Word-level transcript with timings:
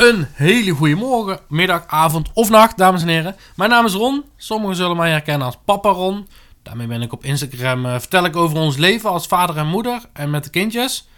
Een 0.00 0.26
hele 0.32 0.70
goede 0.70 0.94
morgen, 0.94 1.40
middag, 1.48 1.84
avond 1.86 2.30
of 2.34 2.50
nacht, 2.50 2.76
dames 2.76 3.02
en 3.02 3.08
heren. 3.08 3.36
Mijn 3.56 3.70
naam 3.70 3.84
is 3.84 3.92
Ron. 3.92 4.24
Sommigen 4.36 4.76
zullen 4.76 4.96
mij 4.96 5.10
herkennen 5.10 5.46
als 5.46 5.58
Papa 5.64 5.88
Ron. 5.88 6.28
Daarmee 6.62 6.86
ben 6.86 7.02
ik 7.02 7.12
op 7.12 7.24
Instagram. 7.24 7.86
eh, 7.86 7.98
vertel 7.98 8.24
ik 8.24 8.36
over 8.36 8.58
ons 8.58 8.76
leven 8.76 9.10
als 9.10 9.26
vader 9.26 9.56
en 9.56 9.66
moeder 9.66 10.00
en 10.12 10.30
met 10.30 10.44
de 10.44 10.50
kindjes. 10.50 11.08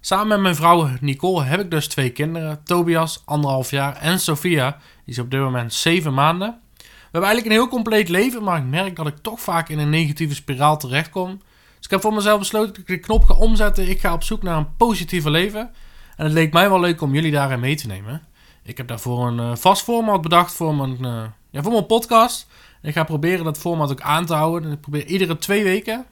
Samen 0.00 0.28
met 0.28 0.40
mijn 0.40 0.54
vrouw 0.54 0.88
Nicole 1.00 1.42
heb 1.44 1.60
ik 1.60 1.70
dus 1.70 1.86
twee 1.86 2.10
kinderen. 2.10 2.60
Tobias, 2.64 3.22
anderhalf 3.24 3.70
jaar, 3.70 3.96
en 3.96 4.20
Sophia. 4.20 4.70
Die 5.04 5.14
is 5.14 5.18
op 5.18 5.30
dit 5.30 5.40
moment 5.40 5.74
zeven 5.74 6.14
maanden. 6.14 6.60
We 6.76 6.84
hebben 7.02 7.30
eigenlijk 7.30 7.46
een 7.46 7.62
heel 7.62 7.70
compleet 7.70 8.08
leven, 8.08 8.42
maar 8.42 8.58
ik 8.58 8.64
merk 8.64 8.96
dat 8.96 9.06
ik 9.06 9.16
toch 9.22 9.40
vaak 9.40 9.68
in 9.68 9.78
een 9.78 9.90
negatieve 9.90 10.34
spiraal 10.34 10.78
terechtkom. 10.78 11.40
Dus 11.76 11.84
ik 11.84 11.90
heb 11.90 12.00
voor 12.00 12.14
mezelf 12.14 12.38
besloten 12.38 12.68
dat 12.68 12.78
ik 12.78 12.86
de 12.86 12.98
knop 12.98 13.24
ga 13.24 13.34
omzetten. 13.34 13.88
Ik 13.88 14.00
ga 14.00 14.12
op 14.12 14.22
zoek 14.22 14.42
naar 14.42 14.56
een 14.56 14.76
positiever 14.76 15.30
leven. 15.30 15.70
En 16.16 16.24
het 16.24 16.32
leek 16.32 16.52
mij 16.52 16.68
wel 16.68 16.80
leuk 16.80 17.00
om 17.00 17.14
jullie 17.14 17.32
daarin 17.32 17.60
mee 17.60 17.76
te 17.76 17.86
nemen. 17.86 18.30
Ik 18.62 18.76
heb 18.76 18.88
daarvoor 18.88 19.26
een 19.26 19.38
eh, 19.38 19.56
vast 19.56 19.82
format 19.82 20.22
bedacht 20.22 20.52
voor 20.52 20.74
mijn, 20.74 21.04
eh, 21.04 21.24
ja, 21.50 21.62
voor 21.62 21.72
mijn 21.72 21.86
podcast. 21.86 22.46
En 22.80 22.88
ik 22.88 22.94
ga 22.94 23.04
proberen 23.04 23.44
dat 23.44 23.58
format 23.58 23.90
ook 23.90 24.00
aan 24.00 24.26
te 24.26 24.34
houden. 24.34 24.72
Ik 24.72 24.80
probeer 24.80 25.06
iedere 25.06 25.38
twee 25.38 25.64
weken 25.64 26.06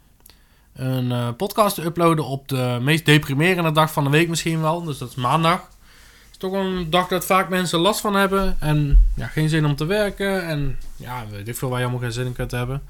een 0.75 1.13
eh, 1.13 1.29
podcast 1.37 1.75
te 1.75 1.85
uploaden 1.85 2.25
op 2.25 2.49
de 2.49 2.79
meest 2.81 3.05
deprimerende 3.05 3.73
dag 3.73 3.93
van 3.93 4.05
de 4.05 4.11
week 4.11 4.29
misschien 4.29 4.61
wel. 4.61 4.83
Dus 4.83 4.99
dat 4.99 5.09
is 5.09 5.15
maandag. 5.15 5.59
Het 5.61 6.31
is 6.31 6.37
toch 6.37 6.53
een 6.53 6.91
dag 6.91 7.09
dat 7.09 7.27
vaak 7.27 7.49
mensen 7.49 7.79
last 7.79 8.01
van 8.01 8.15
hebben. 8.15 8.57
En 8.61 9.07
ja, 9.17 9.27
geen 9.27 9.49
zin 9.49 9.65
om 9.65 9.77
te 9.77 9.85
werken. 9.85 10.47
En 10.47 10.79
ja, 10.97 11.25
weet 11.31 11.49
ik 11.49 11.57
veel 11.57 11.69
waar 11.69 11.79
je 11.79 11.85
allemaal 11.85 12.03
geen 12.03 12.13
zin 12.13 12.27
in 12.27 12.33
kunt 12.33 12.51
hebben. 12.51 12.83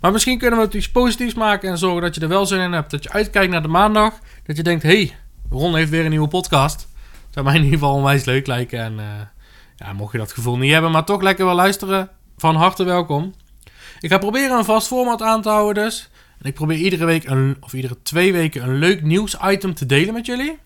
Maar 0.00 0.12
misschien 0.12 0.38
kunnen 0.38 0.58
we 0.58 0.64
het 0.64 0.74
iets 0.74 0.90
positiefs 0.90 1.34
maken 1.34 1.70
en 1.70 1.78
zorgen 1.78 2.02
dat 2.02 2.14
je 2.14 2.20
er 2.20 2.28
wel 2.28 2.46
zin 2.46 2.60
in 2.60 2.72
hebt. 2.72 2.90
Dat 2.90 3.02
je 3.02 3.10
uitkijkt 3.10 3.52
naar 3.52 3.62
de 3.62 3.68
maandag. 3.68 4.14
Dat 4.46 4.56
je 4.56 4.62
denkt, 4.62 4.82
hey, 4.82 5.16
Ron 5.50 5.74
heeft 5.74 5.90
weer 5.90 6.04
een 6.04 6.10
nieuwe 6.10 6.28
podcast. 6.28 6.88
Zou 7.30 7.44
mij 7.44 7.54
in 7.54 7.62
ieder 7.62 7.78
geval 7.78 7.94
onwijs 7.94 8.24
leuk 8.24 8.46
lijken. 8.46 8.80
En 8.80 8.98
eh, 8.98 9.06
ja, 9.76 9.92
mocht 9.92 10.12
je 10.12 10.18
dat 10.18 10.32
gevoel 10.32 10.58
niet 10.58 10.72
hebben, 10.72 10.90
maar 10.90 11.04
toch 11.04 11.22
lekker 11.22 11.44
wel 11.44 11.54
luisteren, 11.54 12.10
van 12.36 12.54
harte 12.54 12.84
welkom. 12.84 13.34
Ik 14.00 14.10
ga 14.10 14.18
proberen 14.18 14.58
een 14.58 14.64
vast 14.64 14.86
format 14.86 15.22
aan 15.22 15.42
te 15.42 15.48
houden 15.48 15.84
dus. 15.84 16.08
En 16.38 16.48
ik 16.48 16.54
probeer 16.54 16.76
iedere 16.76 17.04
week, 17.04 17.24
een, 17.24 17.56
of 17.60 17.72
iedere 17.72 17.96
twee 18.02 18.32
weken, 18.32 18.62
een 18.62 18.78
leuk 18.78 19.02
nieuwsitem 19.02 19.74
te 19.74 19.86
delen 19.86 20.14
met 20.14 20.26
jullie. 20.26 20.58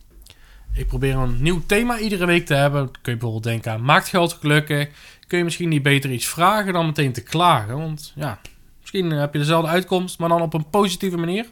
Ik 0.74 0.86
probeer 0.86 1.16
een 1.16 1.42
nieuw 1.42 1.62
thema 1.66 1.98
iedere 1.98 2.26
week 2.26 2.46
te 2.46 2.54
hebben. 2.54 2.90
Kun 2.90 3.12
je 3.12 3.18
bijvoorbeeld 3.18 3.42
denken 3.42 3.72
aan, 3.72 3.84
maakt 3.84 4.08
geld 4.08 4.32
gelukkig? 4.32 4.88
Kun 5.26 5.38
je 5.38 5.44
misschien 5.44 5.68
niet 5.68 5.82
beter 5.82 6.10
iets 6.10 6.26
vragen 6.26 6.72
dan 6.72 6.86
meteen 6.86 7.12
te 7.12 7.22
klagen? 7.22 7.78
Want 7.78 8.12
ja, 8.14 8.38
misschien 8.80 9.10
heb 9.10 9.32
je 9.32 9.38
dezelfde 9.38 9.68
uitkomst, 9.70 10.18
maar 10.18 10.28
dan 10.28 10.42
op 10.42 10.54
een 10.54 10.70
positieve 10.70 11.16
manier. 11.16 11.46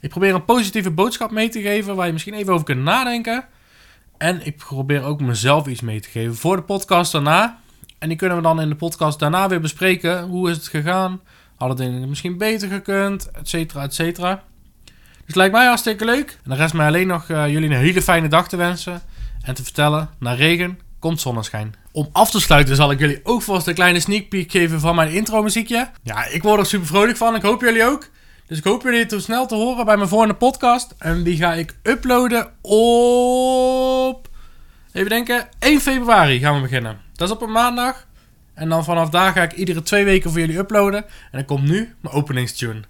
Ik 0.00 0.10
probeer 0.10 0.34
een 0.34 0.44
positieve 0.44 0.90
boodschap 0.90 1.30
mee 1.30 1.48
te 1.48 1.60
geven 1.60 1.96
waar 1.96 2.06
je 2.06 2.12
misschien 2.12 2.34
even 2.34 2.52
over 2.52 2.64
kunt 2.64 2.82
nadenken. 2.82 3.44
En 4.18 4.46
ik 4.46 4.56
probeer 4.56 5.02
ook 5.02 5.20
mezelf 5.20 5.66
iets 5.66 5.80
mee 5.80 6.00
te 6.00 6.08
geven 6.08 6.36
voor 6.36 6.56
de 6.56 6.62
podcast 6.62 7.12
daarna. 7.12 7.58
En 7.98 8.08
die 8.08 8.16
kunnen 8.16 8.36
we 8.36 8.42
dan 8.42 8.60
in 8.60 8.68
de 8.68 8.74
podcast 8.74 9.18
daarna 9.18 9.48
weer 9.48 9.60
bespreken. 9.60 10.22
Hoe 10.22 10.50
is 10.50 10.56
het 10.56 10.68
gegaan? 10.68 11.20
Hadden 11.56 11.76
dingen 11.76 12.08
misschien 12.08 12.38
beter 12.38 12.68
gekund? 12.68 13.30
Et 13.30 13.48
cetera, 13.48 13.82
et 13.82 13.94
cetera. 13.94 14.42
Dus 15.26 15.34
lijkt 15.34 15.54
mij 15.54 15.66
hartstikke 15.66 16.04
leuk. 16.04 16.30
En 16.30 16.50
dan 16.50 16.58
rest 16.58 16.74
mij 16.74 16.86
alleen 16.86 17.06
nog 17.06 17.28
eh, 17.28 17.48
jullie 17.48 17.70
een 17.70 17.76
hele 17.76 18.02
fijne 18.02 18.28
dag 18.28 18.48
te 18.48 18.56
wensen. 18.56 19.02
En 19.42 19.54
te 19.54 19.62
vertellen, 19.62 20.08
na 20.18 20.32
regen 20.32 20.78
komt 20.98 21.20
zonneschijn. 21.20 21.74
Om 21.92 22.08
af 22.12 22.30
te 22.30 22.40
sluiten 22.40 22.76
zal 22.76 22.90
ik 22.90 22.98
jullie 22.98 23.20
ook 23.22 23.42
vast 23.42 23.66
een 23.66 23.74
kleine 23.74 24.00
sneak 24.00 24.28
peek 24.28 24.50
geven 24.50 24.80
van 24.80 24.94
mijn 24.94 25.12
intro 25.12 25.42
muziekje. 25.42 25.90
Ja, 26.02 26.26
ik 26.26 26.42
word 26.42 26.60
er 26.60 26.66
super 26.66 26.86
vrolijk 26.86 27.16
van. 27.16 27.34
Ik 27.34 27.42
hoop 27.42 27.60
jullie 27.60 27.84
ook. 27.84 28.08
Dus 28.46 28.58
ik 28.58 28.64
hoop 28.64 28.82
jullie 28.82 29.06
te 29.06 29.20
snel 29.20 29.46
te 29.46 29.54
horen 29.54 29.84
bij 29.84 29.96
mijn 29.96 30.08
volgende 30.08 30.34
podcast. 30.34 30.94
En 30.98 31.22
die 31.22 31.36
ga 31.36 31.54
ik 31.54 31.76
uploaden 31.82 32.46
op... 32.60 33.95
Even 34.96 35.10
denken, 35.10 35.48
1 35.58 35.80
februari 35.80 36.38
gaan 36.38 36.54
we 36.54 36.60
beginnen. 36.60 37.00
Dat 37.12 37.28
is 37.28 37.34
op 37.34 37.42
een 37.42 37.52
maandag. 37.52 38.06
En 38.54 38.68
dan 38.68 38.84
vanaf 38.84 39.10
daar 39.10 39.32
ga 39.32 39.42
ik 39.42 39.52
iedere 39.52 39.82
twee 39.82 40.04
weken 40.04 40.30
voor 40.30 40.40
jullie 40.40 40.58
uploaden. 40.58 41.04
En 41.04 41.10
dan 41.30 41.44
komt 41.44 41.62
nu 41.68 41.94
mijn 42.00 42.14
openingstune. 42.14 42.80